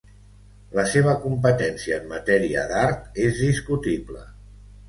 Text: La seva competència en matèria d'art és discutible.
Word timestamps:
La 0.77 0.85
seva 0.93 1.13
competència 1.25 1.99
en 1.99 2.09
matèria 2.13 2.65
d'art 2.73 3.23
és 3.29 3.39
discutible. 3.47 4.27